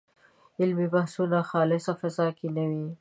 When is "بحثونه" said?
0.93-1.39